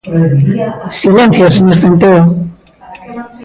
[0.99, 2.21] ¡Silencio, señor Centeo!